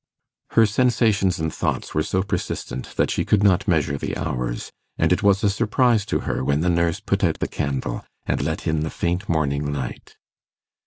[0.57, 5.13] Her sensations and thoughts were so persistent that she could not measure the hours, and
[5.13, 8.65] it was a surprise to her when the nurse put out the candle, and let
[8.65, 10.17] in the faint morning light.